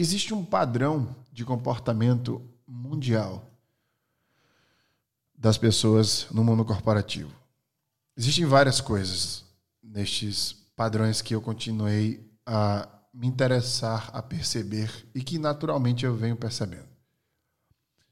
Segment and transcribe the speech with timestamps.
[0.00, 3.44] existe um padrão de comportamento mundial
[5.36, 7.30] das pessoas no mundo corporativo.
[8.16, 9.44] Existem várias coisas
[9.82, 16.36] nestes padrões que eu continuei a me interessar, a perceber e que naturalmente eu venho
[16.36, 16.88] percebendo.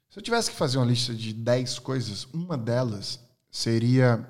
[0.09, 3.19] Se eu tivesse que fazer uma lista de 10 coisas, uma delas
[3.51, 4.27] seria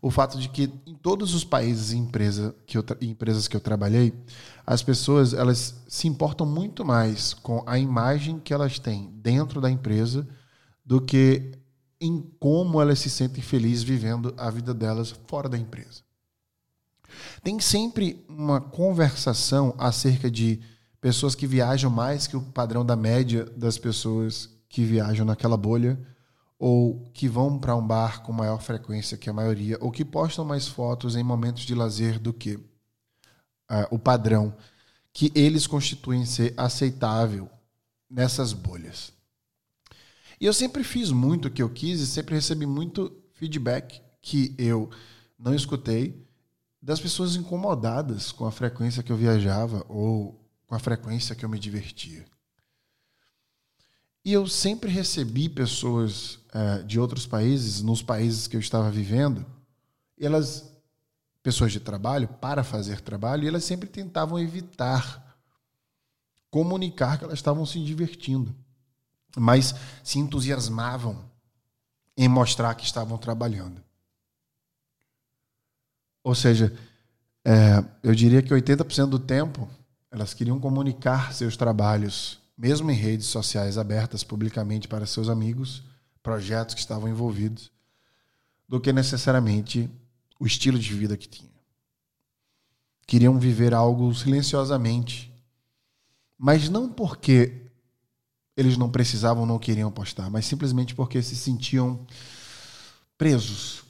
[0.00, 4.12] o fato de que em todos os países e empresa que empresas que eu trabalhei,
[4.66, 9.70] as pessoas elas se importam muito mais com a imagem que elas têm dentro da
[9.70, 10.26] empresa
[10.84, 11.52] do que
[12.00, 16.02] em como elas se sentem felizes vivendo a vida delas fora da empresa.
[17.42, 20.60] Tem sempre uma conversação acerca de
[21.00, 25.98] pessoas que viajam mais que o padrão da média das pessoas que viajam naquela bolha,
[26.58, 30.44] ou que vão para um bar com maior frequência que a maioria, ou que postam
[30.44, 34.56] mais fotos em momentos de lazer do que uh, o padrão
[35.12, 37.48] que eles constituem ser aceitável
[38.10, 39.12] nessas bolhas.
[40.40, 44.54] E eu sempre fiz muito o que eu quis e sempre recebi muito feedback que
[44.58, 44.90] eu
[45.38, 46.26] não escutei
[46.80, 51.48] das pessoas incomodadas com a frequência que eu viajava ou com a frequência que eu
[51.48, 52.24] me divertia.
[54.24, 59.44] E eu sempre recebi pessoas uh, de outros países, nos países que eu estava vivendo,
[60.18, 60.72] elas,
[61.42, 65.26] pessoas de trabalho, para fazer trabalho, elas sempre tentavam evitar
[66.50, 68.54] comunicar que elas estavam se divertindo
[69.36, 71.24] mas se entusiasmavam
[72.16, 73.82] em mostrar que estavam trabalhando.
[76.24, 76.76] Ou seja,
[77.44, 79.68] é, eu diria que 80% do tempo
[80.10, 85.82] elas queriam comunicar seus trabalhos, mesmo em redes sociais abertas publicamente para seus amigos,
[86.22, 87.70] projetos que estavam envolvidos,
[88.68, 89.90] do que necessariamente
[90.38, 91.48] o estilo de vida que tinha.
[93.06, 95.32] Queriam viver algo silenciosamente,
[96.36, 97.66] mas não porque
[98.56, 102.06] eles não precisavam, não queriam postar, mas simplesmente porque se sentiam
[103.16, 103.84] presos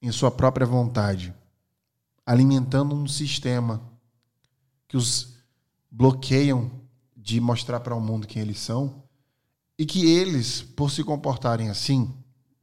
[0.00, 1.34] em sua própria vontade,
[2.24, 3.82] alimentando um sistema
[4.88, 5.34] que os
[5.90, 6.70] bloqueiam
[7.16, 9.02] de mostrar para o mundo quem eles são
[9.82, 12.14] e que eles, por se comportarem assim,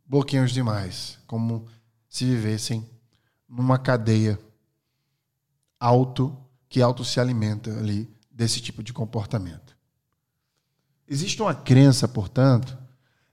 [0.06, 1.68] bloqueiam os demais, como
[2.08, 2.90] se vivessem
[3.46, 4.40] numa cadeia
[5.78, 6.34] auto
[6.70, 9.76] que auto se alimenta ali desse tipo de comportamento.
[11.06, 12.78] Existe uma crença, portanto,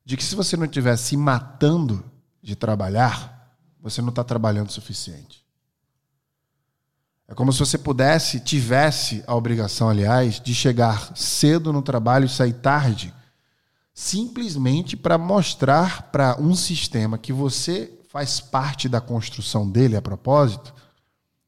[0.05, 2.05] de que se você não estiver se matando
[2.43, 5.47] de trabalhar, você não está trabalhando o suficiente.
[7.29, 12.29] É como se você pudesse, tivesse a obrigação, aliás, de chegar cedo no trabalho e
[12.29, 13.15] sair tarde,
[13.99, 20.75] simplesmente para mostrar para um sistema que você faz parte da construção dele a propósito,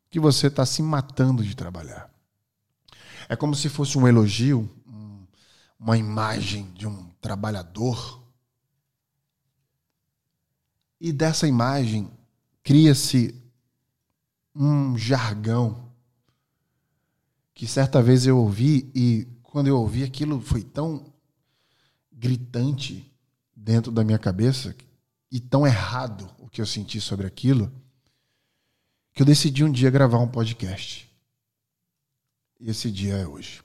[0.09, 2.11] que você está se matando de trabalhar.
[3.29, 4.67] É como se fosse um elogio,
[5.79, 8.23] uma imagem de um trabalhador.
[10.99, 12.11] E dessa imagem
[12.63, 13.35] cria-se
[14.55, 15.93] um jargão
[17.53, 21.13] que certa vez eu ouvi e quando eu ouvi aquilo foi tão
[22.19, 23.11] gritante
[23.55, 24.75] dentro da minha cabeça
[25.31, 27.71] e tão errado o que eu senti sobre aquilo
[29.13, 31.09] que eu decidi um dia gravar um podcast.
[32.61, 33.63] E esse dia é hoje.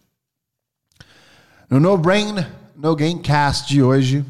[1.69, 2.35] No No Brain,
[2.75, 4.25] No Game Cast de hoje,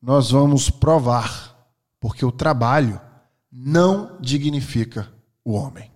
[0.00, 1.56] nós vamos provar
[1.98, 3.00] porque o trabalho
[3.50, 5.12] não dignifica
[5.44, 5.89] o homem.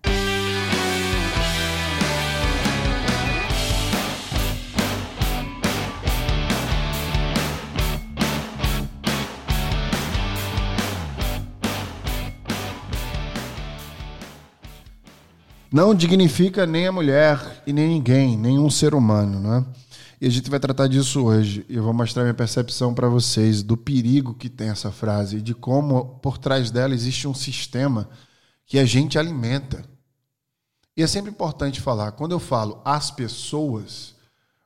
[15.74, 19.66] Não dignifica nem a mulher e nem ninguém, nenhum ser humano, né?
[20.20, 21.66] E a gente vai tratar disso hoje.
[21.68, 25.52] Eu vou mostrar minha percepção para vocês do perigo que tem essa frase e de
[25.52, 28.08] como por trás dela existe um sistema
[28.64, 29.84] que a gente alimenta.
[30.96, 34.14] E é sempre importante falar, quando eu falo as pessoas,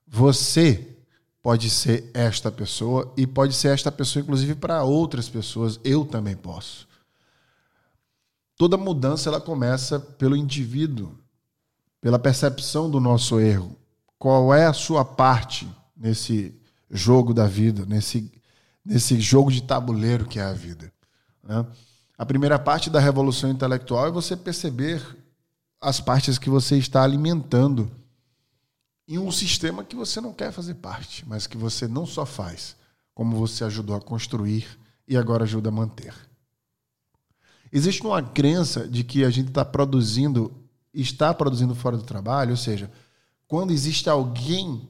[0.07, 0.95] você
[1.43, 6.37] pode ser esta pessoa e pode ser esta pessoa inclusive para outras pessoas, eu também
[6.37, 6.87] posso.
[8.59, 11.17] Toda mudança ela começa pelo indivíduo,
[12.01, 13.77] pela percepção do nosso erro,
[14.19, 16.53] qual é a sua parte nesse
[16.91, 18.33] jogo da vida, nesse,
[18.85, 20.93] nesse jogo de tabuleiro que é a vida.
[21.41, 21.65] Né?
[22.19, 25.01] A primeira parte da revolução intelectual é você perceber
[25.81, 27.89] as partes que você está alimentando
[29.07, 32.75] em um sistema que você não quer fazer parte, mas que você não só faz,
[33.15, 34.67] como você ajudou a construir
[35.07, 36.28] e agora ajuda a manter.
[37.73, 40.53] Existe uma crença de que a gente está produzindo,
[40.93, 42.91] está produzindo fora do trabalho, ou seja,
[43.47, 44.89] quando existe alguém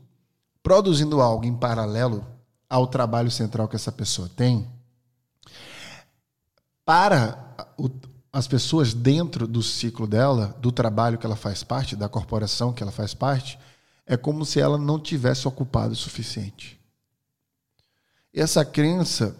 [0.62, 2.26] produzindo algo em paralelo
[2.68, 4.68] ao trabalho central que essa pessoa tem,
[6.84, 7.88] para o,
[8.32, 12.82] as pessoas dentro do ciclo dela, do trabalho que ela faz parte, da corporação que
[12.82, 13.58] ela faz parte,
[14.06, 16.78] é como se ela não tivesse ocupado o suficiente.
[18.32, 19.36] E essa crença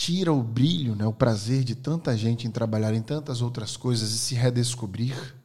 [0.00, 4.12] tira o brilho, né, o prazer de tanta gente em trabalhar em tantas outras coisas
[4.12, 5.36] e se redescobrir,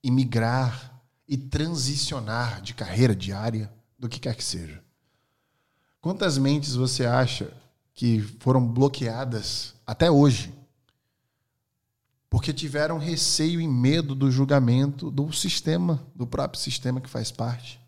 [0.00, 3.68] e migrar e transicionar de carreira diária,
[3.98, 4.80] do que quer que seja.
[6.00, 7.52] Quantas mentes você acha
[7.92, 10.54] que foram bloqueadas até hoje
[12.30, 17.80] porque tiveram receio e medo do julgamento do sistema, do próprio sistema que faz parte?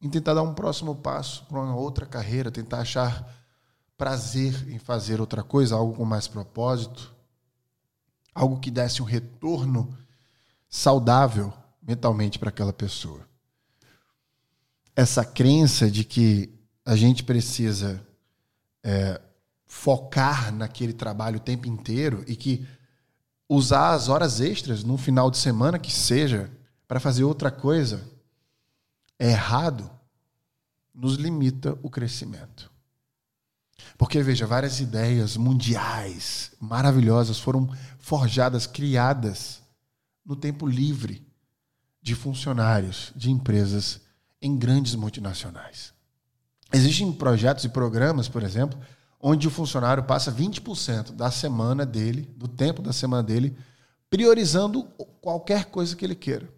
[0.00, 3.41] Em tentar dar um próximo passo para uma outra carreira, tentar achar
[4.02, 7.14] prazer em fazer outra coisa, algo com mais propósito,
[8.34, 9.96] algo que desse um retorno
[10.68, 13.20] saudável mentalmente para aquela pessoa.
[14.96, 16.52] Essa crença de que
[16.84, 18.04] a gente precisa
[18.82, 19.20] é,
[19.66, 22.66] focar naquele trabalho o tempo inteiro e que
[23.48, 26.50] usar as horas extras no final de semana que seja
[26.88, 28.02] para fazer outra coisa
[29.16, 29.88] é errado,
[30.92, 32.71] nos limita o crescimento.
[33.98, 37.68] Porque, veja, várias ideias mundiais maravilhosas foram
[37.98, 39.62] forjadas, criadas
[40.24, 41.26] no tempo livre
[42.00, 44.00] de funcionários de empresas
[44.40, 45.92] em grandes multinacionais.
[46.72, 48.78] Existem projetos e programas, por exemplo,
[49.20, 53.56] onde o funcionário passa 20% da semana dele, do tempo da semana dele,
[54.10, 54.84] priorizando
[55.20, 56.52] qualquer coisa que ele queira.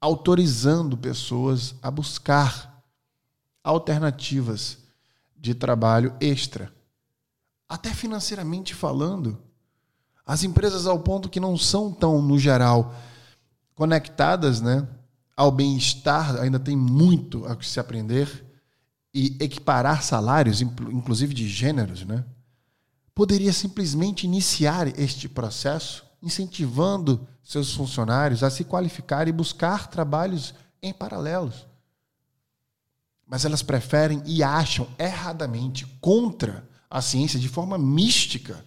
[0.00, 2.82] Autorizando pessoas a buscar
[3.62, 4.78] alternativas
[5.44, 6.72] de trabalho extra.
[7.68, 9.38] Até financeiramente falando.
[10.24, 12.94] As empresas, ao ponto que não são tão, no geral,
[13.74, 14.88] conectadas né,
[15.36, 18.42] ao bem-estar, ainda tem muito a se aprender,
[19.12, 22.24] e equiparar salários, inclusive de gêneros, né,
[23.14, 30.92] poderia simplesmente iniciar este processo incentivando seus funcionários a se qualificar e buscar trabalhos em
[30.92, 31.66] paralelos
[33.34, 38.64] mas elas preferem e acham erradamente contra a ciência de forma mística.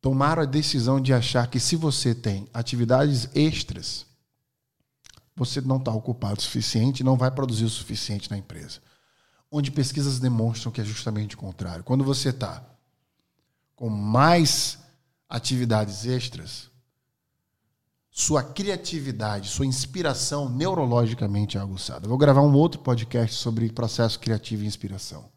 [0.00, 4.06] Tomaram a decisão de achar que se você tem atividades extras,
[5.36, 8.80] você não está ocupado o suficiente, não vai produzir o suficiente na empresa.
[9.52, 11.84] Onde pesquisas demonstram que é justamente o contrário.
[11.84, 12.64] Quando você está
[13.76, 14.78] com mais
[15.28, 16.69] atividades extras,
[18.10, 22.08] sua criatividade, sua inspiração neurologicamente aguçada.
[22.08, 25.30] vou gravar um outro podcast sobre processo criativo e inspiração.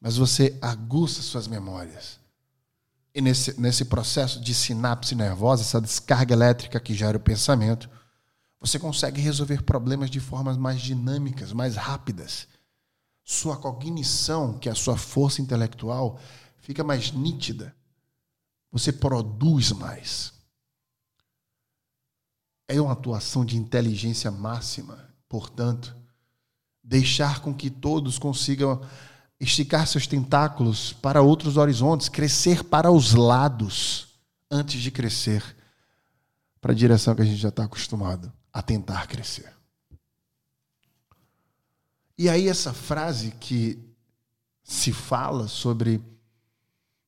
[0.00, 2.20] Mas você aguça suas memórias.
[3.12, 7.90] E nesse, nesse processo de sinapse nervosa, essa descarga elétrica que gera o pensamento,
[8.60, 12.46] você consegue resolver problemas de formas mais dinâmicas, mais rápidas.
[13.24, 16.20] Sua cognição, que é a sua força intelectual,
[16.60, 17.74] fica mais nítida.
[18.70, 20.37] Você produz mais
[22.68, 25.08] é uma atuação de inteligência máxima.
[25.26, 25.96] Portanto,
[26.84, 28.82] deixar com que todos consigam
[29.40, 34.08] esticar seus tentáculos para outros horizontes, crescer para os lados
[34.50, 35.56] antes de crescer
[36.60, 39.52] para a direção que a gente já está acostumado a tentar crescer.
[42.16, 43.78] E aí, essa frase que
[44.64, 46.02] se fala sobre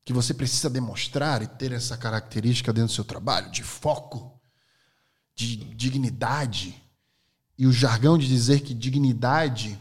[0.04, 4.39] que você precisa demonstrar e ter essa característica dentro do seu trabalho, de foco,
[5.34, 6.80] de dignidade
[7.58, 9.78] e o jargão de dizer que dignidade.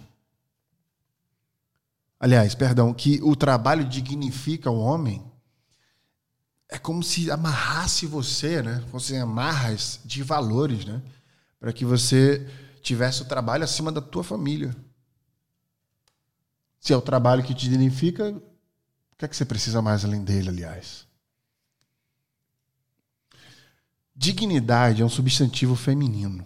[2.20, 5.24] Aliás, perdão, que o trabalho dignifica o homem.
[6.68, 8.84] É como se amarrasse você, né?
[8.92, 11.02] Você amarras de valores, né?
[11.60, 12.46] Para que você
[12.82, 14.76] tivesse o trabalho acima da tua família.
[16.80, 20.24] Se é o trabalho que te dignifica, o que é que você precisa mais além
[20.24, 21.09] dele, aliás?
[24.22, 26.44] Dignidade é um substantivo feminino.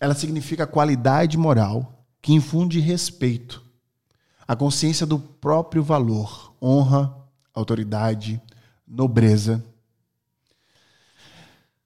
[0.00, 3.62] Ela significa qualidade moral que infunde respeito,
[4.44, 7.16] a consciência do próprio valor, honra,
[7.54, 8.42] autoridade,
[8.84, 9.64] nobreza.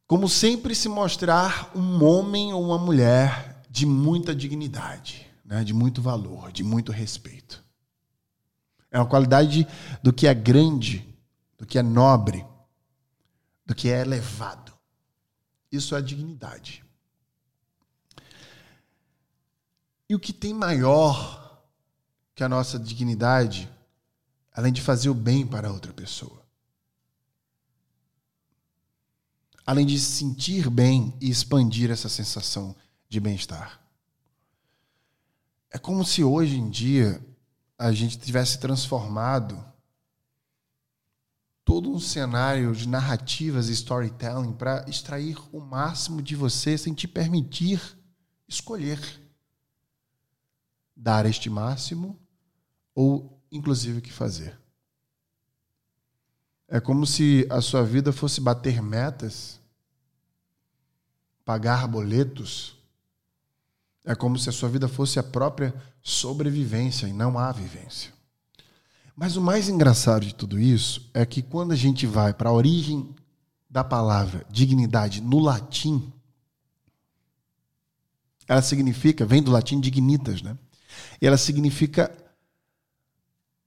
[0.06, 5.62] Como sempre se mostrar um homem ou uma mulher de muita dignidade, né?
[5.62, 7.62] de muito valor, de muito respeito.
[8.90, 9.68] É uma qualidade
[10.02, 11.06] do que é grande,
[11.58, 12.47] do que é nobre,
[13.68, 14.72] do que é elevado.
[15.70, 16.82] Isso é dignidade.
[20.08, 21.62] E o que tem maior
[22.34, 23.70] que a nossa dignidade,
[24.54, 26.42] além de fazer o bem para outra pessoa?
[29.66, 32.74] Além de sentir bem e expandir essa sensação
[33.06, 33.78] de bem-estar.
[35.70, 37.22] É como se hoje em dia
[37.76, 39.62] a gente tivesse transformado
[41.68, 47.06] todo um cenário de narrativas e storytelling para extrair o máximo de você sem te
[47.06, 47.78] permitir
[48.48, 48.98] escolher
[50.96, 52.18] dar este máximo
[52.94, 54.58] ou inclusive o que fazer.
[56.66, 59.60] É como se a sua vida fosse bater metas,
[61.44, 62.78] pagar boletos.
[64.06, 68.17] É como se a sua vida fosse a própria sobrevivência e não a vivência.
[69.20, 72.52] Mas o mais engraçado de tudo isso é que quando a gente vai para a
[72.52, 73.16] origem
[73.68, 76.12] da palavra dignidade no latim,
[78.46, 80.56] ela significa, vem do latim dignitas, né?
[81.20, 82.16] E ela significa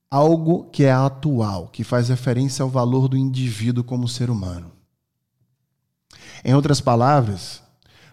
[0.10, 4.72] algo que é atual, que faz referência ao valor do indivíduo como ser humano.
[6.46, 7.62] Em outras palavras,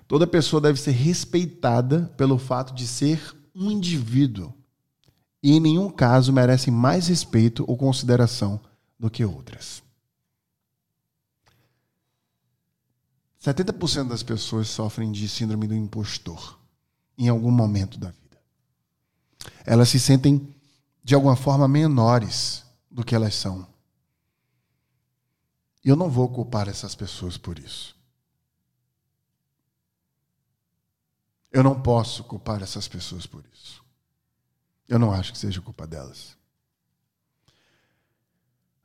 [0.09, 4.58] toda pessoa deve ser respeitada pelo fato de ser um indivíduo
[5.43, 8.61] e em nenhum caso merecem mais respeito ou consideração
[8.99, 9.83] do que outras.
[13.41, 16.59] 70% das pessoas sofrem de síndrome do impostor
[17.17, 18.39] em algum momento da vida.
[19.65, 20.55] Elas se sentem
[21.03, 23.67] de alguma forma menores do que elas são.
[25.85, 27.97] E eu não vou culpar essas pessoas por isso.
[31.51, 33.83] Eu não posso culpar essas pessoas por isso.
[34.89, 36.37] Eu não acho que seja culpa delas.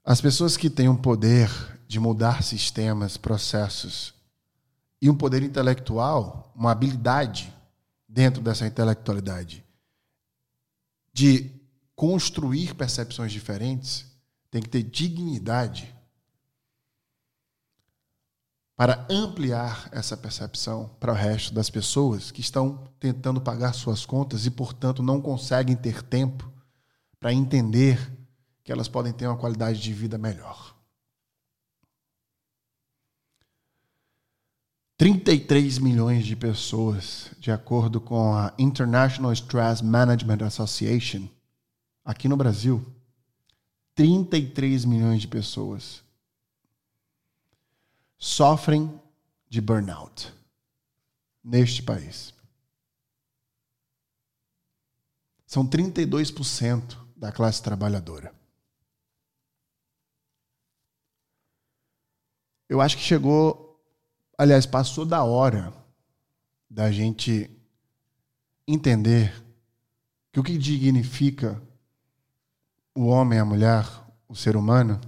[0.03, 1.49] As pessoas que têm um poder
[1.87, 4.13] de mudar sistemas, processos
[5.01, 7.53] e um poder intelectual, uma habilidade
[8.07, 9.63] dentro dessa intelectualidade
[11.13, 11.51] de
[11.95, 14.05] construir percepções diferentes,
[14.49, 15.93] tem que ter dignidade
[18.75, 24.45] para ampliar essa percepção para o resto das pessoas que estão tentando pagar suas contas
[24.45, 26.51] e, portanto, não conseguem ter tempo
[27.19, 28.11] para entender
[28.63, 30.73] que elas podem ter uma qualidade de vida melhor.
[34.97, 41.27] 33 milhões de pessoas, de acordo com a International Stress Management Association,
[42.05, 42.85] aqui no Brasil,
[43.95, 46.02] 33 milhões de pessoas
[48.23, 49.01] sofrem
[49.49, 50.33] de burnout
[51.43, 52.33] neste país.
[55.45, 58.33] São 32% da classe trabalhadora.
[62.69, 63.77] Eu acho que chegou,
[64.37, 65.73] aliás, passou da hora
[66.69, 67.51] da gente
[68.65, 69.33] entender
[70.31, 71.61] que o que dignifica
[72.95, 73.85] o homem, a mulher,
[74.29, 75.01] o ser humano,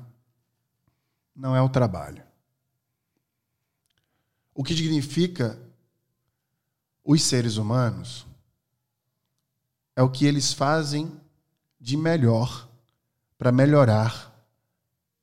[1.34, 2.25] não é o trabalho.
[4.56, 5.60] O que significa
[7.04, 8.26] os seres humanos
[9.94, 11.12] é o que eles fazem
[11.80, 12.70] de melhor
[13.38, 14.34] para melhorar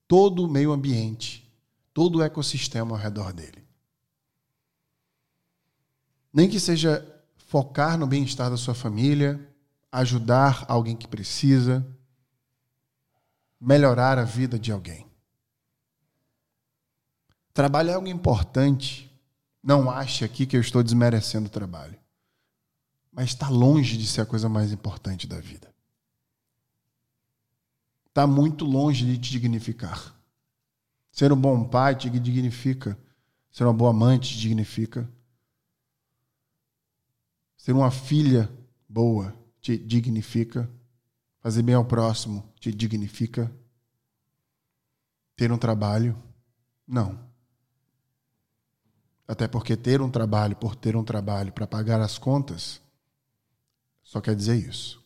[0.06, 1.50] todo o meio ambiente,
[1.94, 3.66] todo o ecossistema ao redor dele.
[6.30, 7.02] Nem que seja
[7.46, 9.50] focar no bem-estar da sua família,
[9.90, 11.86] ajudar alguém que precisa,
[13.58, 15.06] melhorar a vida de alguém.
[17.54, 19.12] Trabalho é algo importante
[19.62, 21.99] não ache aqui que eu estou desmerecendo o trabalho.
[23.12, 25.73] Mas está longe de ser a coisa mais importante da vida.
[28.09, 30.14] Está muito longe de te dignificar.
[31.12, 32.99] Ser um bom pai te dignifica.
[33.50, 35.09] Ser uma boa mãe te dignifica.
[37.57, 38.50] Ser uma filha
[38.88, 40.69] boa te dignifica.
[41.40, 43.50] Fazer bem ao próximo te dignifica.
[45.37, 46.16] Ter um trabalho,
[46.87, 47.31] não.
[49.26, 52.80] Até porque ter um trabalho por ter um trabalho para pagar as contas
[54.02, 55.02] só quer dizer isso.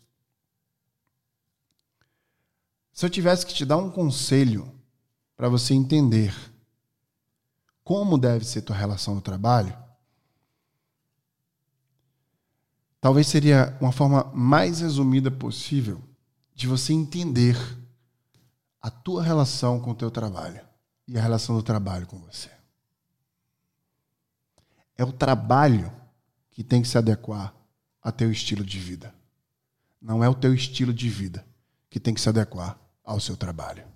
[2.92, 4.73] Se eu tivesse que te dar um conselho
[5.37, 6.35] para você entender
[7.85, 9.76] como deve ser tua relação no trabalho,
[13.00, 16.02] talvez seria uma forma mais resumida possível
[16.54, 17.56] de você entender
[18.80, 20.66] a tua relação com o teu trabalho
[21.06, 22.56] e a relação do trabalho com você.
[24.97, 25.93] É o trabalho
[26.50, 27.55] que tem que se adequar
[28.03, 29.15] a teu estilo de vida.
[30.00, 31.47] Não é o teu estilo de vida
[31.91, 33.96] que tem que se adequar ao seu trabalho.